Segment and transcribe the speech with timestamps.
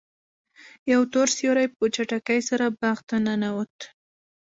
[0.91, 3.75] یو تور سیوری په چټکۍ سره باغ ته ننوت.